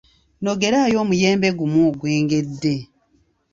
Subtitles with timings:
[0.43, 2.75] Nogerayo omuyembe ogumu ogwengedde.